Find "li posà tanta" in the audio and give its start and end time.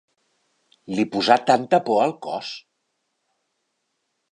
0.99-1.81